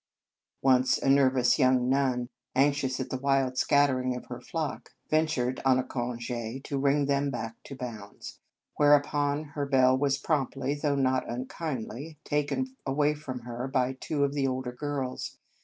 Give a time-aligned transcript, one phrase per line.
[0.63, 5.77] Once a nervous young nun, anxious at the wild scattering of her flock, ventured, on
[5.77, 8.39] a conge, to ring them back to bounds;
[8.77, 14.23] whereupon her bell was promptly, though not un kindly, taken away from her by two
[14.23, 15.37] of the older girls.